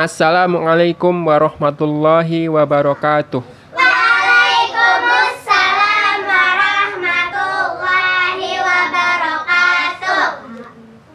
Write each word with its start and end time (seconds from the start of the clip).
Assalamualaikum 0.00 1.12
warahmatullahi 1.28 2.48
wabarakatuh. 2.48 3.44
Waalaikumsalam 3.76 6.24
warahmatullahi 6.24 8.64
wabarakatuh. 8.64 10.24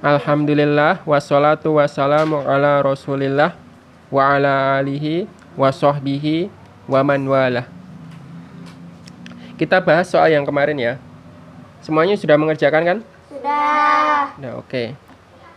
Alhamdulillah 0.06 1.02
wassalatu 1.02 1.82
wassalamu 1.82 2.46
ala 2.46 2.86
Rasulillah 2.86 3.58
wa 4.14 4.22
ala 4.22 4.78
alihi 4.78 5.26
wa 5.58 5.74
sahbihi 5.74 6.54
wa 6.86 7.02
man 7.02 7.26
walah. 7.26 7.66
Kita 9.58 9.82
bahas 9.82 10.14
soal 10.14 10.30
yang 10.30 10.46
kemarin 10.46 10.78
ya. 10.78 11.02
Semuanya 11.82 12.22
sudah 12.22 12.38
mengerjakan 12.38 12.86
kan? 12.86 13.02
Sudah. 13.34 14.38
Nah, 14.38 14.62
oke. 14.62 15.05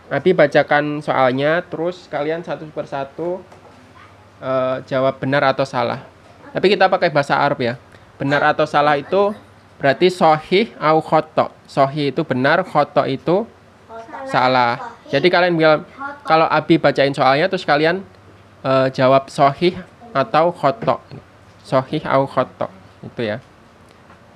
Abi 0.09 0.33
bacakan 0.33 1.05
soalnya, 1.05 1.61
terus 1.69 2.09
kalian 2.09 2.41
satu 2.41 2.65
persatu 2.73 3.45
eh, 4.41 4.81
jawab 4.89 5.21
benar 5.21 5.45
atau 5.45 5.63
salah. 5.69 6.01
Tapi 6.49 6.65
kita 6.73 6.89
pakai 6.89 7.13
bahasa 7.13 7.37
Arab 7.37 7.61
ya. 7.61 7.77
Benar 8.17 8.41
atau 8.51 8.65
salah 8.65 8.97
itu 8.97 9.31
berarti 9.77 10.09
sohih 10.09 10.73
au 10.81 10.97
khoto. 10.97 11.53
Sohih 11.69 12.09
itu 12.09 12.25
benar, 12.25 12.65
khoto 12.65 13.05
itu 13.05 13.45
salah. 14.25 14.97
Jadi 15.13 15.29
kalian 15.29 15.53
bilang 15.53 15.85
kalau 16.25 16.49
Abi 16.49 16.81
bacain 16.81 17.13
soalnya 17.13 17.45
terus 17.45 17.63
kalian 17.63 18.01
eh, 18.65 18.87
jawab 18.89 19.29
sohih 19.29 19.77
atau 20.09 20.49
khoto. 20.49 20.97
Sohih 21.61 22.01
au 22.09 22.25
khoto. 22.25 22.65
Itu 23.05 23.21
ya. 23.21 23.37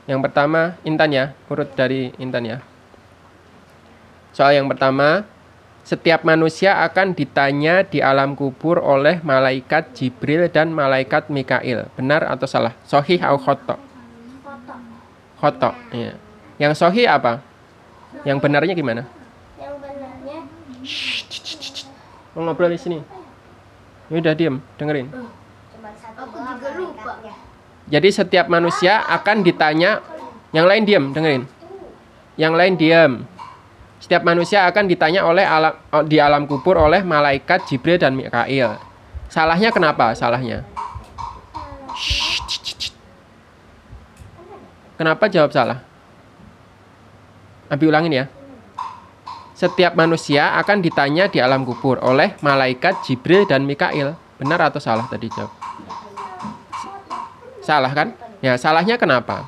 Yang 0.06 0.30
pertama 0.30 0.78
Intan 0.86 1.10
ya, 1.10 1.34
urut 1.50 1.74
dari 1.74 2.14
Intan 2.22 2.46
ya. 2.46 2.58
Soal 4.34 4.58
yang 4.58 4.66
pertama, 4.66 5.24
setiap 5.84 6.24
manusia 6.24 6.80
akan 6.88 7.12
ditanya 7.12 7.84
di 7.84 8.00
alam 8.00 8.40
kubur 8.40 8.80
oleh 8.80 9.20
malaikat 9.20 9.92
Jibril 9.92 10.48
dan 10.48 10.72
malaikat 10.72 11.28
Mikail. 11.28 11.92
Benar 12.00 12.24
atau 12.24 12.48
salah? 12.48 12.72
Sohih 12.88 13.20
atau 13.20 13.36
khoto? 13.36 13.76
Khoto. 15.44 15.72
Iya. 15.92 16.16
Yang 16.56 16.80
sohih 16.80 17.04
apa? 17.12 17.44
Yang 18.24 18.38
benarnya 18.40 18.74
gimana? 18.80 19.04
Yang 19.60 19.76
benarnya 19.84 20.38
Mau 22.34 22.48
ngobrol 22.48 22.72
di 22.72 22.80
sini. 22.80 22.98
Ya 24.08 24.16
udah 24.24 24.34
diem, 24.34 24.64
dengerin. 24.80 25.12
aku 25.12 26.38
juga 26.40 26.70
lupa. 26.80 27.14
Jadi 27.92 28.10
setiap 28.10 28.48
manusia 28.48 29.04
akan 29.12 29.44
ditanya, 29.44 30.00
yang 30.56 30.64
lain 30.64 30.88
diem, 30.88 31.06
dengerin. 31.12 31.44
Yang 32.40 32.54
lain 32.56 32.74
diem. 32.80 33.12
Setiap 34.04 34.28
manusia 34.28 34.68
akan 34.68 34.92
ditanya 34.92 35.24
oleh 35.24 35.48
alam, 35.48 35.80
di 36.12 36.20
alam 36.20 36.44
kubur 36.44 36.76
oleh 36.76 37.08
malaikat 37.08 37.64
Jibril 37.72 37.96
dan 37.96 38.20
Mikail. 38.20 38.76
Salahnya 39.32 39.72
kenapa? 39.72 40.12
Salahnya. 40.12 40.68
Kenapa 45.00 45.32
jawab 45.32 45.56
salah? 45.56 45.80
Abi 47.72 47.88
ulangin 47.88 48.12
ya. 48.12 48.26
Setiap 49.56 49.96
manusia 49.96 50.52
akan 50.60 50.84
ditanya 50.84 51.32
di 51.32 51.40
alam 51.40 51.64
kubur 51.64 51.96
oleh 52.04 52.36
malaikat 52.44 53.08
Jibril 53.08 53.48
dan 53.48 53.64
Mikail. 53.64 54.20
Benar 54.36 54.68
atau 54.68 54.84
salah 54.84 55.08
tadi 55.08 55.32
jawab? 55.32 55.56
Salah 57.64 57.96
kan? 57.96 58.12
Ya, 58.44 58.60
salahnya 58.60 59.00
kenapa? 59.00 59.48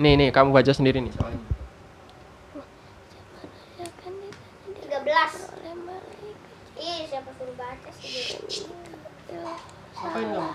Nih, 0.00 0.16
nih, 0.16 0.28
kamu 0.32 0.48
baca 0.50 0.72
sendiri 0.72 1.04
nih 1.04 1.12
soalnya. 1.12 1.44
13. 4.80 5.52
Ih, 6.80 7.04
siapa 7.04 7.30
suruh 7.36 7.52
baca 7.52 7.90
sih? 8.00 8.40
Ngapain 10.00 10.26
kamu? 10.32 10.52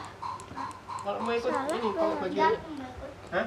Kalau 1.05 1.19
mau 1.21 1.33
ikut 1.37 1.53
ini, 1.53 1.89
kamu 1.93 2.13
baca 2.17 2.45
Hah? 3.29 3.45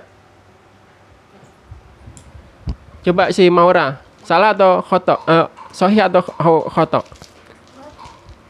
Coba 2.98 3.24
si 3.34 3.50
Maura, 3.50 3.98
salah 4.22 4.54
atau 4.54 4.78
khoto? 4.78 5.18
Eh, 5.26 5.46
sohi 5.70 5.98
atau 5.98 6.22
kho- 6.22 6.66
khoto? 6.68 7.00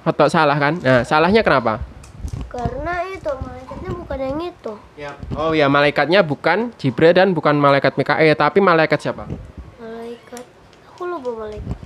Khoto 0.04 0.24
salah 0.28 0.56
kan? 0.56 0.76
Nah, 0.80 1.00
salahnya 1.04 1.40
kenapa? 1.40 1.80
Karena 2.48 3.04
itu 3.08 3.28
malaikatnya 3.28 3.90
bukan 3.92 4.18
yang 4.20 4.36
itu. 5.14 5.32
Oh 5.38 5.52
ya, 5.56 5.70
malaikatnya 5.70 6.20
bukan 6.20 6.74
Jibril 6.76 7.14
dan 7.14 7.32
bukan 7.32 7.56
malaikat 7.56 7.96
Mikael, 7.96 8.34
tapi 8.36 8.58
malaikat 8.60 8.98
siapa? 9.00 9.24
Malaikat. 9.78 10.44
Aku 10.92 11.06
lupa 11.08 11.30
malaikat. 11.46 11.76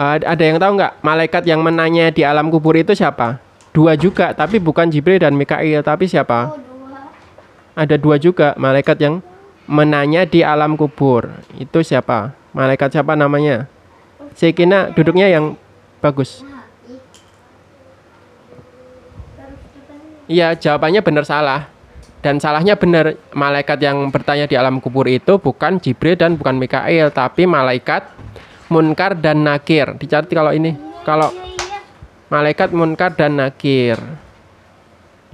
Eh, 0.00 0.16
ada 0.24 0.42
yang 0.42 0.56
tahu 0.56 0.72
nggak 0.80 0.92
malaikat 1.04 1.42
yang 1.44 1.60
menanya 1.60 2.08
di 2.08 2.24
alam 2.24 2.48
kubur 2.48 2.72
itu 2.76 2.96
siapa? 2.96 3.36
Dua 3.70 3.94
juga, 3.94 4.32
tapi 4.34 4.56
bukan 4.58 4.88
Jibril 4.90 5.20
dan 5.20 5.36
Mikail, 5.36 5.84
tapi 5.84 6.08
siapa? 6.10 6.56
dua. 6.56 7.12
Ada 7.78 7.96
dua 8.00 8.16
juga 8.18 8.56
malaikat 8.58 8.98
yang 8.98 9.22
menanya 9.70 10.26
di 10.26 10.42
alam 10.42 10.74
kubur. 10.74 11.30
Itu 11.54 11.84
siapa? 11.86 12.34
Malaikat 12.50 12.90
siapa 12.90 13.14
namanya? 13.14 13.70
Sekina 14.34 14.90
duduknya 14.90 15.30
yang 15.30 15.54
bagus. 16.02 16.42
Iya, 20.30 20.54
jawabannya 20.54 21.02
benar 21.02 21.26
salah. 21.26 21.66
Dan 22.20 22.36
salahnya 22.36 22.76
benar, 22.76 23.16
malaikat 23.32 23.80
yang 23.80 24.12
bertanya 24.12 24.44
di 24.44 24.52
alam 24.52 24.76
kubur 24.76 25.08
itu 25.08 25.40
bukan 25.40 25.80
Jibril 25.80 26.20
dan 26.20 26.36
bukan 26.36 26.60
Mikail, 26.60 27.08
tapi 27.08 27.48
malaikat 27.48 28.04
Munkar 28.70 29.16
dan 29.16 29.42
Nakir. 29.42 29.96
Dicatat 29.96 30.30
kalau 30.30 30.52
ini. 30.52 30.76
Kalau 31.02 31.32
malaikat 32.28 32.70
Munkar 32.76 33.16
dan 33.16 33.40
Nakir. 33.40 33.96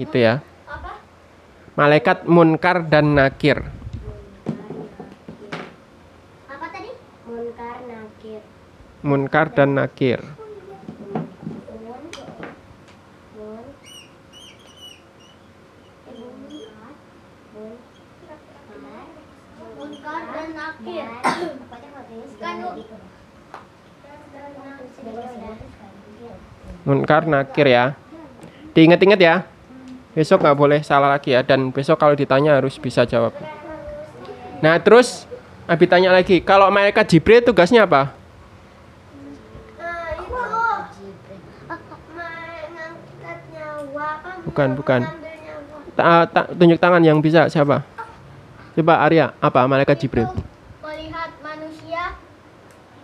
Gitu 0.00 0.16
ya. 0.16 0.40
Apa? 0.64 1.02
Malaikat 1.76 2.24
Munkar 2.24 2.86
dan 2.88 3.12
Nakir. 3.12 3.60
Apa 6.48 6.66
tadi? 6.72 6.94
Munkar 7.28 7.76
nakir. 7.84 8.40
Munkar 9.04 9.46
dan 9.52 9.74
Nakir. 9.76 10.20
Mun. 10.22 12.04
Mun. 13.36 13.64
Munkar 19.76 20.22
dan 20.32 20.48
nakir. 20.56 21.08
Kan 26.86 26.95
Munkar 27.06 27.22
Nakir 27.22 27.70
ya. 27.70 27.94
Diingat-ingat 28.74 29.20
ya. 29.22 29.46
Besok 30.10 30.42
nggak 30.42 30.58
boleh 30.58 30.80
salah 30.82 31.14
lagi 31.14 31.38
ya. 31.38 31.46
Dan 31.46 31.70
besok 31.70 32.02
kalau 32.02 32.18
ditanya 32.18 32.58
harus 32.58 32.82
bisa 32.82 33.06
jawab. 33.06 33.30
Nah 34.58 34.74
terus 34.82 35.22
Abi 35.70 35.86
tanya 35.86 36.10
lagi. 36.10 36.42
Kalau 36.42 36.66
malaikat 36.66 37.06
Jibril 37.06 37.46
tugasnya 37.46 37.86
apa? 37.86 38.10
Apa? 41.70 41.94
Bukan, 44.50 44.68
bukan. 44.74 45.00
Ta- 45.94 46.26
ta- 46.26 46.50
tunjuk 46.58 46.82
tangan 46.82 47.06
yang 47.06 47.22
bisa 47.22 47.46
siapa? 47.46 47.86
Coba 48.74 49.06
Arya. 49.06 49.30
Apa 49.38 49.62
malaikat 49.70 50.02
Jibril? 50.02 50.26
melihat 50.82 51.30
manusia 51.38 52.18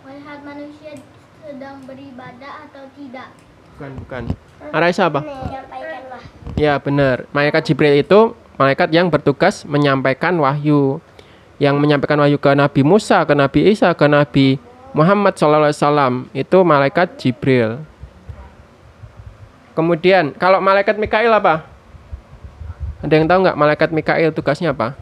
melihat 0.03 0.39
manusia 0.43 0.91
sedang 1.39 1.79
beribadah 1.87 2.67
atau 2.67 2.83
tidak 2.99 3.31
Bukan, 3.83 3.99
bukan. 3.99 4.23
Araisa 4.71 5.11
apa? 5.11 5.27
Ya 6.55 6.79
benar. 6.79 7.27
Malaikat 7.35 7.67
Jibril 7.67 7.99
itu 7.99 8.31
malaikat 8.55 8.87
yang 8.95 9.11
bertugas 9.11 9.67
menyampaikan 9.67 10.39
wahyu, 10.39 11.03
yang 11.59 11.75
menyampaikan 11.75 12.15
wahyu 12.15 12.39
ke 12.39 12.55
Nabi 12.55 12.79
Musa, 12.79 13.27
ke 13.27 13.35
Nabi 13.35 13.75
Isa, 13.75 13.91
ke 13.91 14.07
Nabi 14.07 14.55
Muhammad 14.95 15.35
SAW 15.35 16.31
itu 16.31 16.57
malaikat 16.63 17.19
Jibril. 17.19 17.83
Kemudian 19.75 20.31
kalau 20.39 20.63
malaikat 20.63 20.95
Mikail 20.95 21.35
apa? 21.35 21.67
Ada 23.03 23.19
yang 23.19 23.27
tahu 23.27 23.39
nggak 23.43 23.59
malaikat 23.59 23.89
Mikail 23.91 24.31
tugasnya 24.31 24.71
apa? 24.71 24.95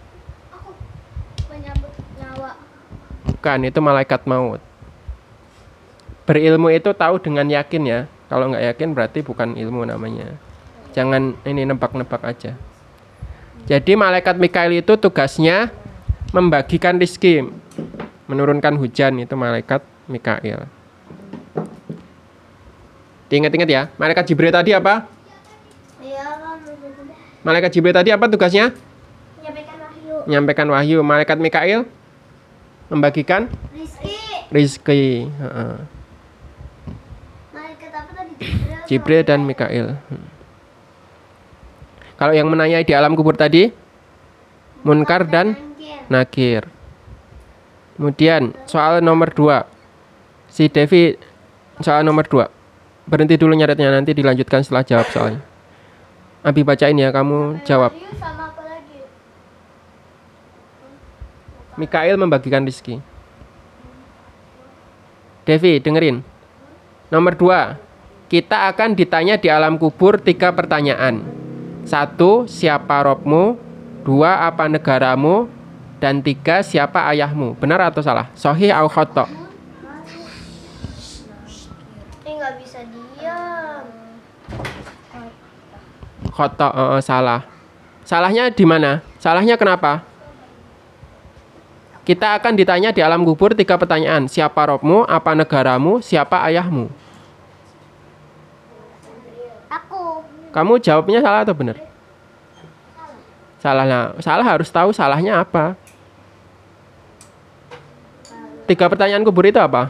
Bukan, 3.29 3.59
itu 3.61 3.77
malaikat 3.77 4.25
maut. 4.25 4.57
Berilmu 6.25 6.73
itu 6.73 6.89
tahu 6.97 7.21
dengan 7.21 7.45
yakin 7.45 7.83
ya. 7.85 8.01
Kalau 8.31 8.47
nggak 8.47 8.63
yakin 8.63 8.95
berarti 8.95 9.19
bukan 9.27 9.59
ilmu 9.59 9.83
namanya. 9.83 10.39
Jangan 10.95 11.35
ini 11.43 11.67
nebak-nebak 11.67 12.23
aja. 12.23 12.55
Jadi 13.67 13.99
malaikat 13.99 14.39
Mikail 14.39 14.79
itu 14.79 14.95
tugasnya 14.95 15.67
membagikan 16.31 16.95
rizki, 16.95 17.43
menurunkan 18.31 18.79
hujan 18.79 19.19
itu 19.19 19.35
malaikat 19.35 19.83
Mikail. 20.07 20.63
Diingat-ingat 23.27 23.67
ya, 23.67 23.91
malaikat 23.99 24.23
Jibril 24.31 24.51
tadi 24.55 24.71
apa? 24.71 25.11
iya 25.99 26.31
Malaikat 27.43 27.71
Jibril 27.75 27.91
tadi 27.91 28.15
apa 28.15 28.31
tugasnya? 28.31 28.71
menyampaikan 29.43 29.75
wahyu 29.75 30.15
Menyampaikan 30.23 30.67
wahyu. 30.71 30.97
Malaikat 31.03 31.37
Mikail 31.39 31.79
membagikan 32.87 33.51
rizki 33.75 34.15
rizki? 34.51 35.27
Jibril. 38.91 39.23
Dan 39.23 39.47
Mikail 39.47 39.95
Hmm. 40.11 40.27
kalau 42.19 42.35
yang 42.35 42.51
menanyai 42.51 42.83
di 42.83 42.91
alam 42.91 43.15
kubur 43.15 43.39
tadi 43.39 43.71
munkar 44.83 45.23
dan 45.25 45.55
nakir 46.11 46.67
kemudian 47.95 48.51
soal 48.67 48.99
nomor 48.99 49.31
2 49.31 49.63
si 50.51 50.67
Devi 50.67 51.15
soal 51.79 52.03
nomor 52.03 52.27
2 52.27 52.45
berhenti 53.09 53.39
dulu 53.39 53.55
nyaretnya 53.55 53.89
nanti 53.89 54.11
dilanjutkan 54.13 54.61
setelah 54.61 54.83
jawab 54.85 55.07
soalnya 55.09 55.41
Abi 56.41 56.65
bacain 56.65 56.97
ya 56.97 57.13
kamu 57.13 57.61
jawab? 57.61 57.93
Mikail 61.77 62.17
membagikan 62.17 62.65
rizki. 62.65 62.97
Devi, 65.45 65.77
dengerin. 65.77 66.25
Nomor 67.13 67.37
dua, 67.37 67.77
kita 68.31 68.71
akan 68.71 68.95
ditanya 68.95 69.35
di 69.35 69.51
alam 69.51 69.75
kubur 69.75 70.15
tiga 70.15 70.55
pertanyaan. 70.55 71.19
Satu, 71.83 72.47
siapa 72.47 73.03
robmu? 73.03 73.59
Dua, 74.07 74.47
apa 74.47 74.71
negaramu? 74.71 75.51
Dan 75.99 76.23
tiga, 76.23 76.63
siapa 76.63 77.11
ayahmu? 77.11 77.59
Benar 77.59 77.91
atau 77.91 77.99
salah? 77.99 78.31
Sohih 78.31 78.71
au 78.71 78.87
khotok? 78.87 79.27
Nggak 82.23 82.53
bisa 82.63 82.79
diam. 82.87 83.85
Khotok, 86.31 86.71
eh, 86.71 87.01
salah. 87.03 87.43
Salahnya 88.07 88.47
di 88.47 88.63
mana? 88.63 89.03
Salahnya 89.19 89.59
kenapa? 89.59 90.07
Kita 92.07 92.39
akan 92.39 92.55
ditanya 92.55 92.95
di 92.95 93.03
alam 93.03 93.27
kubur 93.27 93.51
tiga 93.53 93.75
pertanyaan. 93.75 94.31
Siapa 94.31 94.71
robmu? 94.71 95.03
Apa 95.03 95.35
negaramu? 95.35 95.99
Siapa 95.99 96.47
ayahmu? 96.47 97.11
Aku. 99.71 100.19
Kamu 100.51 100.83
jawabnya 100.83 101.23
salah 101.23 101.47
atau 101.47 101.55
benar? 101.55 101.79
Salah 103.63 103.85
lah. 103.87 104.03
Salah 104.19 104.43
harus 104.43 104.67
tahu 104.67 104.91
salahnya 104.91 105.39
apa. 105.39 105.79
Tiga 108.67 108.87
pertanyaan 108.91 109.23
kubur 109.23 109.47
itu 109.47 109.59
apa? 109.59 109.87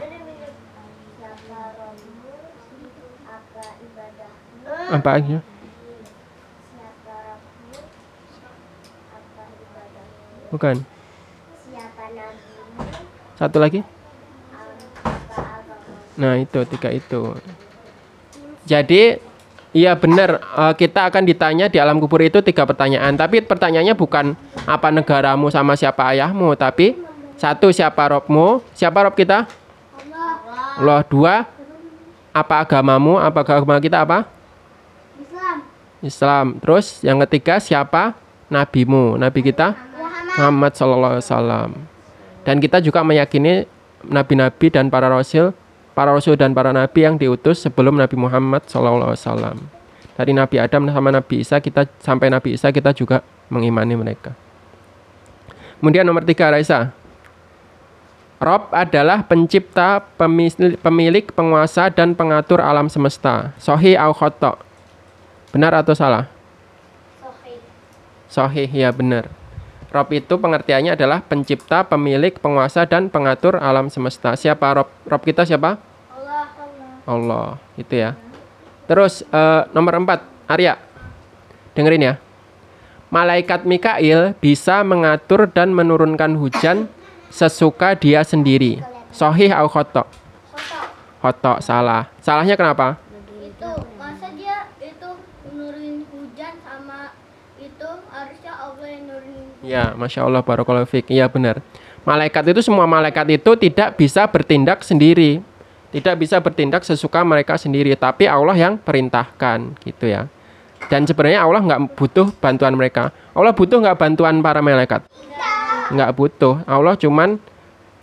Apa 4.92 5.10
aja? 5.18 5.38
Bukan. 10.52 10.84
Satu 13.40 13.56
lagi? 13.56 13.80
Nah 16.20 16.36
itu 16.38 16.60
tiga 16.68 16.92
itu. 16.92 17.34
Jadi 18.68 19.31
iya 19.72 19.92
benar 19.96 20.40
eh, 20.40 20.74
kita 20.76 21.08
akan 21.08 21.24
ditanya 21.24 21.66
di 21.66 21.80
alam 21.80 21.98
kubur 21.98 22.20
itu 22.22 22.40
tiga 22.44 22.64
pertanyaan. 22.64 23.16
Tapi 23.16 23.44
pertanyaannya 23.44 23.96
bukan 23.96 24.36
apa 24.68 24.88
negaramu 24.92 25.48
sama 25.48 25.74
siapa 25.74 26.12
ayahmu, 26.14 26.54
tapi 26.56 26.96
satu 27.40 27.74
siapa 27.74 28.12
robmu, 28.12 28.62
siapa 28.76 29.02
rob 29.02 29.18
kita? 29.18 29.50
Allah. 29.98 30.30
Allah 30.78 31.00
dua 31.08 31.34
apa 32.32 32.54
agamamu, 32.64 33.20
apa 33.20 33.44
agama 33.44 33.76
kita 33.82 34.06
apa? 34.06 34.24
Islam. 35.20 35.56
Islam. 36.00 36.46
Terus 36.62 37.04
yang 37.04 37.18
ketiga 37.26 37.60
siapa 37.60 38.16
nabimu? 38.48 39.20
Nabi 39.20 39.40
kita 39.44 39.74
Muhammad. 39.74 40.36
Muhammad 40.38 40.72
Sallallahu 40.78 41.12
Alaihi 41.18 41.26
Wasallam. 41.28 41.70
Dan 42.42 42.56
kita 42.58 42.78
juga 42.82 43.06
meyakini 43.06 43.66
nabi-nabi 44.02 44.66
dan 44.72 44.90
para 44.90 45.06
rasul, 45.06 45.54
para 45.92 46.12
rasul 46.12 46.36
dan 46.36 46.56
para 46.56 46.72
nabi 46.72 47.04
yang 47.04 47.16
diutus 47.20 47.64
sebelum 47.64 47.96
Nabi 47.96 48.16
Muhammad 48.16 48.64
Wasallam. 48.68 49.60
Dari 50.12 50.32
Nabi 50.36 50.60
Adam 50.60 50.92
sama 50.92 51.08
Nabi 51.08 51.40
Isa 51.40 51.56
kita 51.60 51.88
sampai 52.04 52.28
Nabi 52.28 52.56
Isa 52.56 52.68
kita 52.68 52.92
juga 52.92 53.24
mengimani 53.48 53.96
mereka. 53.96 54.36
Kemudian 55.80 56.04
nomor 56.04 56.22
tiga 56.22 56.52
Raisa. 56.52 56.94
Rob 58.42 58.74
adalah 58.74 59.22
pencipta, 59.22 60.02
pemilik, 60.82 61.26
penguasa, 61.30 61.86
dan 61.94 62.10
pengatur 62.18 62.58
alam 62.58 62.90
semesta. 62.90 63.54
Sohi 63.54 63.94
au 63.94 64.10
khotok. 64.10 64.58
Benar 65.54 65.78
atau 65.78 65.94
salah? 65.94 66.26
Sohih. 67.22 67.58
Sohih, 68.26 68.70
ya 68.70 68.90
benar. 68.90 69.30
Rob 69.92 70.08
itu 70.08 70.40
pengertiannya 70.40 70.96
adalah 70.96 71.20
pencipta, 71.20 71.84
pemilik, 71.84 72.32
penguasa, 72.40 72.88
dan 72.88 73.12
pengatur 73.12 73.60
alam 73.60 73.92
semesta. 73.92 74.32
Siapa 74.32 74.72
Rob? 74.72 74.88
Rob 75.04 75.20
kita 75.20 75.44
siapa? 75.44 75.76
Allah. 76.08 76.48
Allah. 76.56 76.88
Allah, 77.04 77.48
itu 77.76 78.00
ya. 78.00 78.16
Terus 78.88 79.20
eh, 79.28 79.62
nomor 79.76 80.00
empat, 80.00 80.24
Arya. 80.48 80.80
Dengerin 81.76 82.08
ya. 82.08 82.14
Malaikat 83.12 83.68
Mikail 83.68 84.32
bisa 84.40 84.80
mengatur 84.80 85.44
dan 85.44 85.76
menurunkan 85.76 86.40
hujan 86.40 86.88
sesuka 87.28 87.92
dia 87.92 88.24
sendiri. 88.24 88.80
Sohih 89.12 89.52
au 89.52 89.68
khotok? 89.68 90.08
Khotok, 91.20 91.60
salah. 91.60 92.08
Salahnya 92.24 92.56
kenapa? 92.56 92.96
Itu 93.44 93.84
masa 94.00 94.32
dia 94.32 94.72
itu 94.80 95.20
nurunin 95.52 96.08
hujan 96.08 96.56
sama 96.64 97.12
itu 97.60 97.88
harusnya 98.08 98.52
Allah 98.56 98.88
yang 98.88 99.04
nurunin 99.06 99.46
Ya, 99.72 99.96
masya 99.96 100.28
Allah, 100.28 100.44
barakallahu 100.44 100.84
fiik. 100.84 101.08
Iya 101.08 101.32
benar. 101.32 101.64
Malaikat 102.04 102.44
itu 102.52 102.60
semua 102.60 102.84
malaikat 102.84 103.24
itu 103.32 103.56
tidak 103.56 103.96
bisa 103.96 104.28
bertindak 104.28 104.84
sendiri, 104.84 105.40
tidak 105.88 106.20
bisa 106.20 106.36
bertindak 106.44 106.84
sesuka 106.84 107.24
mereka 107.24 107.56
sendiri, 107.56 107.96
tapi 107.96 108.28
Allah 108.28 108.52
yang 108.52 108.76
perintahkan, 108.76 109.72
gitu 109.80 110.12
ya. 110.12 110.28
Dan 110.92 111.08
sebenarnya 111.08 111.40
Allah 111.40 111.64
nggak 111.64 111.96
butuh 111.96 112.28
bantuan 112.36 112.76
mereka. 112.76 113.16
Allah 113.32 113.56
butuh 113.56 113.80
nggak 113.80 113.96
bantuan 113.96 114.44
para 114.44 114.60
malaikat? 114.60 115.08
Nggak 115.88 116.10
butuh. 116.20 116.60
Allah 116.68 116.92
cuman 117.00 117.40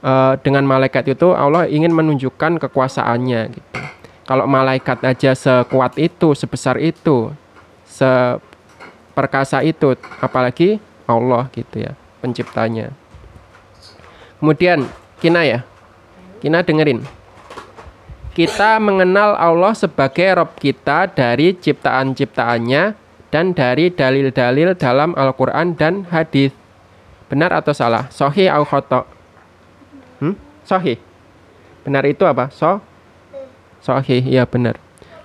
eh, 0.02 0.34
dengan 0.42 0.66
malaikat 0.66 1.14
itu 1.14 1.38
Allah 1.38 1.70
ingin 1.70 1.94
menunjukkan 1.94 2.58
kekuasaannya, 2.66 3.42
gitu. 3.54 3.78
Kalau 4.26 4.50
malaikat 4.50 5.06
aja 5.06 5.38
sekuat 5.38 6.02
itu, 6.02 6.34
sebesar 6.34 6.82
itu, 6.82 7.30
seperkasa 7.86 9.62
itu, 9.62 9.94
apalagi 10.18 10.82
Allah 11.10 11.50
gitu 11.58 11.82
ya, 11.82 11.98
penciptanya. 12.22 12.94
Kemudian 14.38 14.86
Kina 15.18 15.42
ya, 15.42 15.66
Kina 16.38 16.62
dengerin. 16.62 17.02
Kita 18.38 18.78
mengenal 18.80 19.36
Allah 19.36 19.74
sebagai 19.76 20.32
Rob 20.38 20.56
kita 20.56 21.10
dari 21.12 21.58
ciptaan-ciptaannya 21.58 22.96
dan 23.34 23.52
dari 23.52 23.92
dalil-dalil 23.92 24.78
dalam 24.78 25.12
Al-Quran 25.18 25.76
dan 25.76 26.08
hadis. 26.08 26.54
Benar 27.28 27.52
atau 27.52 27.76
salah? 27.76 28.08
Sohi 28.14 28.48
au 28.48 28.64
khotok? 28.64 29.06
Hmm? 30.24 30.40
Sohi. 30.64 30.96
Benar 31.84 32.06
itu 32.08 32.24
apa? 32.24 32.48
So? 32.54 32.80
Sohi, 33.84 34.24
iya 34.24 34.48
benar. 34.48 34.78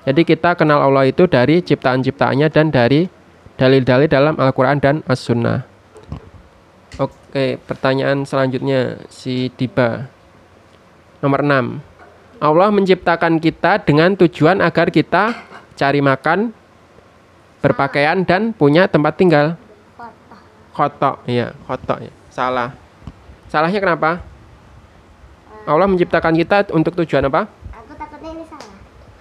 Jadi 0.04 0.26
kita 0.26 0.52
kenal 0.58 0.84
Allah 0.84 1.08
itu 1.08 1.24
dari 1.24 1.64
ciptaan-ciptaannya 1.64 2.48
dan 2.52 2.68
dari 2.68 3.08
dalil-dalil 3.56 4.08
dalam 4.10 4.34
Al-Quran 4.36 4.78
dan 4.82 5.00
As-Sunnah. 5.08 5.73
Oke, 6.94 7.58
pertanyaan 7.66 8.22
selanjutnya 8.22 9.02
si 9.10 9.50
Diba. 9.58 10.06
Nomor 11.18 11.42
6. 11.42 11.82
Allah 12.38 12.68
menciptakan 12.70 13.42
kita 13.42 13.82
dengan 13.82 14.14
tujuan 14.14 14.62
agar 14.62 14.94
kita 14.94 15.34
cari 15.74 15.98
makan, 15.98 16.54
berpakaian 17.58 18.22
dan 18.22 18.54
punya 18.54 18.86
tempat 18.86 19.18
tinggal. 19.18 19.58
kotak. 19.98 20.38
Khotok, 20.70 21.16
iya, 21.26 21.50
khotok 21.66 21.98
ya. 21.98 22.12
Salah. 22.30 22.70
Salahnya 23.50 23.82
kenapa? 23.82 24.22
Allah 25.66 25.90
menciptakan 25.90 26.38
kita 26.38 26.70
untuk 26.70 26.94
tujuan 27.02 27.26
apa? 27.26 27.50
Aku 27.74 27.98
takutnya 27.98 28.38
ini 28.38 28.44
salah. 28.46 28.76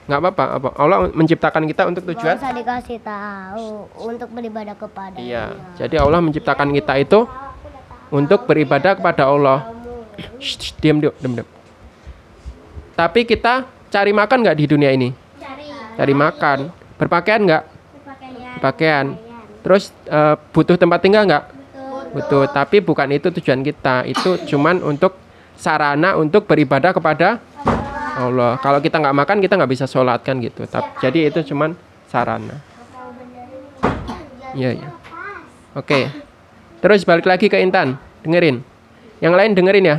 Nggak 0.06 0.20
apa-apa. 0.22 0.46
Apa? 0.62 0.70
Allah 0.78 0.98
menciptakan 1.10 1.64
kita 1.66 1.90
untuk 1.90 2.06
tujuan? 2.14 2.38
Usah 2.38 2.54
dikasih 2.54 3.00
tahu 3.02 3.90
untuk 3.98 4.30
beribadah 4.30 4.78
kepada 4.78 5.18
Iya. 5.18 5.58
Jadi 5.80 5.96
Allah 5.98 6.22
menciptakan 6.22 6.70
kita 6.70 7.02
itu 7.02 7.26
untuk 8.14 8.46
beribadah 8.46 8.94
kepada 8.94 9.26
Allah. 9.26 9.74
Shh, 10.38 10.62
shh, 10.62 10.74
diam, 10.78 11.02
diam, 11.02 11.14
diam, 11.18 11.42
diam. 11.42 11.48
Tapi 12.94 13.26
kita 13.26 13.66
cari 13.90 14.14
makan 14.14 14.46
nggak 14.46 14.58
di 14.62 14.66
dunia 14.70 14.94
ini? 14.94 15.10
Cari. 15.42 15.66
Cari 15.98 16.14
makan. 16.14 16.58
Berpakaian 17.02 17.42
nggak? 17.42 17.64
Pakaian. 18.06 18.58
Pakaian. 18.62 19.06
Terus 19.66 19.90
eh, 20.06 20.36
butuh 20.54 20.78
tempat 20.78 21.02
tinggal 21.02 21.26
nggak? 21.26 21.44
Butuh. 22.14 22.46
Tapi 22.54 22.78
bukan 22.86 23.10
itu 23.10 23.34
tujuan 23.34 23.66
kita. 23.66 24.06
Itu 24.06 24.38
cuman 24.46 24.86
untuk 24.86 25.18
sarana 25.58 26.14
untuk 26.14 26.46
beribadah 26.46 26.94
kepada 26.94 27.42
Allah. 28.14 28.62
Kalau 28.62 28.78
kita 28.78 29.02
nggak 29.02 29.18
makan, 29.26 29.38
kita 29.42 29.58
nggak 29.58 29.72
bisa 29.74 29.90
sholat 29.90 30.22
kan 30.22 30.38
gitu. 30.38 30.70
Tap- 30.70 31.02
Jadi 31.02 31.34
itu 31.34 31.42
cuman 31.50 31.74
sarana. 32.06 32.62
Iya, 34.54 34.78
iya. 34.78 34.90
Oke. 35.74 36.23
Terus 36.84 37.08
balik 37.08 37.24
lagi 37.24 37.48
ke 37.48 37.56
Intan. 37.64 37.96
Dengerin. 38.28 38.60
Yang 39.24 39.34
lain 39.40 39.52
dengerin 39.56 39.86
ya. 39.88 39.98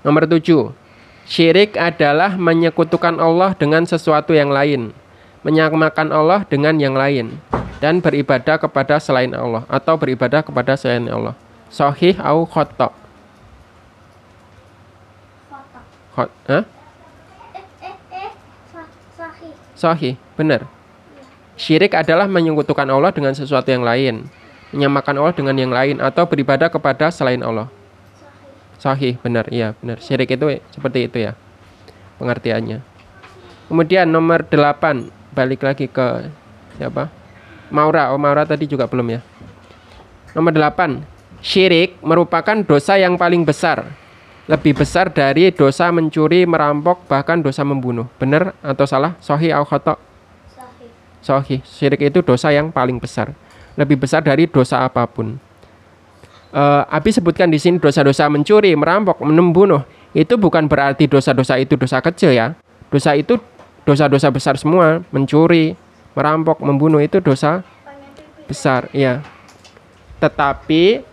Nomor 0.00 0.24
tujuh, 0.24 0.72
syirik 1.28 1.76
adalah 1.76 2.32
menyekutukan 2.40 3.20
Allah 3.20 3.52
dengan 3.52 3.84
sesuatu 3.84 4.32
yang 4.32 4.48
lain, 4.48 4.96
menyamakan 5.44 6.08
Allah 6.08 6.40
dengan 6.48 6.80
yang 6.80 6.96
lain, 6.96 7.36
dan 7.84 8.00
beribadah 8.00 8.56
kepada 8.56 8.96
selain 8.96 9.36
Allah 9.36 9.68
atau 9.68 10.00
beribadah 10.00 10.40
kepada 10.40 10.72
selain 10.80 11.04
Allah. 11.12 11.36
Sahih 11.68 12.16
au 12.24 12.48
khotok. 12.48 12.96
Khot? 16.16 16.32
Eh, 16.48 16.64
eh, 17.84 17.96
eh. 18.16 18.30
Sahih, 19.76 20.16
benar. 20.40 20.64
Syirik 21.60 21.92
adalah 21.92 22.24
menyekutukan 22.24 22.88
Allah 22.88 23.12
dengan 23.12 23.36
sesuatu 23.36 23.68
yang 23.68 23.84
lain, 23.84 24.32
menyamakan 24.70 25.14
Allah 25.18 25.34
dengan 25.34 25.54
yang 25.58 25.72
lain 25.74 25.98
atau 25.98 26.26
beribadah 26.26 26.70
kepada 26.70 27.10
selain 27.10 27.42
Allah. 27.42 27.66
Sahih. 28.78 29.14
Sahih, 29.14 29.14
benar, 29.20 29.46
iya, 29.50 29.74
benar. 29.78 29.98
Syirik 29.98 30.34
itu 30.34 30.46
seperti 30.70 31.10
itu 31.10 31.18
ya 31.20 31.34
pengertiannya. 32.20 32.84
Kemudian 33.72 34.10
nomor 34.10 34.44
8, 34.44 35.08
balik 35.32 35.64
lagi 35.64 35.86
ke 35.88 36.28
siapa? 36.76 37.08
Maura. 37.72 38.12
Oh, 38.12 38.20
Maura 38.20 38.44
tadi 38.44 38.68
juga 38.68 38.84
belum 38.84 39.16
ya. 39.16 39.20
Nomor 40.36 40.52
8, 40.52 41.00
syirik 41.40 41.96
merupakan 42.04 42.60
dosa 42.66 43.00
yang 43.00 43.16
paling 43.16 43.46
besar. 43.46 43.88
Lebih 44.50 44.82
besar 44.82 45.14
dari 45.14 45.54
dosa 45.54 45.94
mencuri, 45.94 46.42
merampok, 46.42 47.06
bahkan 47.06 47.38
dosa 47.38 47.62
membunuh. 47.62 48.10
Benar 48.18 48.58
atau 48.58 48.82
salah? 48.82 49.14
Sahih 49.22 49.54
atau 49.54 49.62
khotok? 49.62 49.98
Sahih. 50.50 50.90
Sahih. 51.22 51.60
Syirik 51.62 52.10
itu 52.10 52.18
dosa 52.26 52.50
yang 52.50 52.74
paling 52.74 52.98
besar. 52.98 53.30
Lebih 53.78 54.00
besar 54.02 54.24
dari 54.24 54.46
dosa 54.50 54.82
apa 54.86 55.06
pun. 55.06 55.38
Eh, 56.50 56.82
Abi 56.90 57.14
sebutkan 57.14 57.46
di 57.46 57.62
sini 57.62 57.78
dosa-dosa 57.78 58.26
mencuri, 58.26 58.74
merampok, 58.74 59.22
membunuh. 59.22 59.86
Itu 60.10 60.34
bukan 60.34 60.66
berarti 60.66 61.06
dosa-dosa 61.06 61.54
itu 61.62 61.78
dosa 61.78 62.02
kecil 62.02 62.34
ya. 62.34 62.58
Dosa 62.90 63.14
itu 63.14 63.38
dosa-dosa 63.86 64.34
besar 64.34 64.58
semua. 64.58 65.06
Mencuri, 65.14 65.78
merampok, 66.18 66.58
membunuh 66.58 66.98
itu 66.98 67.22
dosa 67.22 67.62
besar, 68.50 68.90
ya. 68.90 69.22
Tetapi 70.18 71.06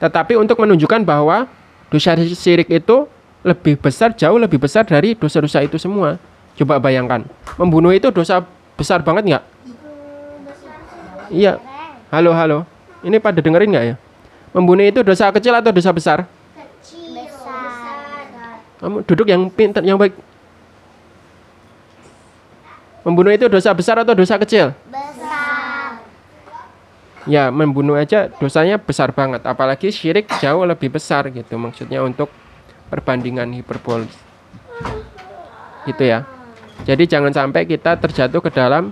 tetapi 0.00 0.32
untuk 0.36 0.56
menunjukkan 0.56 1.04
bahwa 1.04 1.44
dosa 1.92 2.16
syirik 2.16 2.68
itu 2.72 3.04
lebih 3.44 3.76
besar, 3.80 4.12
jauh 4.16 4.36
lebih 4.36 4.56
besar 4.56 4.84
dari 4.84 5.12
dosa-dosa 5.16 5.60
itu 5.64 5.76
semua. 5.76 6.16
Coba 6.56 6.76
bayangkan, 6.76 7.24
membunuh 7.56 7.92
itu 7.92 8.12
dosa 8.12 8.44
besar 8.76 9.00
banget 9.00 9.24
nggak? 9.32 9.44
Iya. 11.30 11.62
Halo, 12.10 12.34
halo. 12.34 12.58
Ini 13.06 13.22
pada 13.22 13.38
dengerin 13.38 13.70
nggak 13.70 13.86
ya? 13.86 13.96
Membunuh 14.50 14.82
itu 14.82 15.00
dosa 15.06 15.30
kecil 15.30 15.54
atau 15.54 15.70
dosa 15.70 15.94
besar? 15.94 16.26
Kecil. 16.58 17.22
Besar. 17.22 18.58
Kamu 18.82 19.06
duduk 19.06 19.30
yang 19.30 19.46
pintar, 19.46 19.86
yang 19.86 19.94
baik. 19.94 20.12
Membunuh 23.06 23.32
itu 23.32 23.46
dosa 23.46 23.70
besar 23.70 24.02
atau 24.02 24.12
dosa 24.12 24.36
kecil? 24.42 24.74
Besar. 24.90 26.02
Ya, 27.30 27.48
membunuh 27.48 27.94
aja 27.94 28.26
dosanya 28.42 28.76
besar 28.76 29.14
banget. 29.14 29.46
Apalagi 29.46 29.94
syirik 29.94 30.26
jauh 30.42 30.66
lebih 30.66 30.90
besar 30.90 31.30
gitu. 31.30 31.54
Maksudnya 31.54 32.02
untuk 32.02 32.28
perbandingan 32.90 33.54
hiperbolis. 33.54 34.12
Gitu 35.86 36.02
ya. 36.04 36.26
Jadi 36.84 37.06
jangan 37.06 37.30
sampai 37.30 37.70
kita 37.70 37.96
terjatuh 38.02 38.42
ke 38.42 38.50
dalam 38.50 38.90